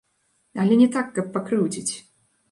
Але 0.61 0.77
не 0.79 0.87
так, 0.95 1.11
каб 1.17 1.27
пакрыўдзіць. 1.35 1.93